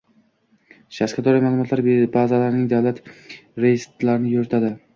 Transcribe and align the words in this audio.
Shaxsga 0.97 1.23
doir 1.27 1.37
ma’lumotlar 1.43 1.83
bazalarining 2.17 2.65
davlat 2.73 3.05
reyestrini 3.67 4.37
yuritadi; 4.37 4.77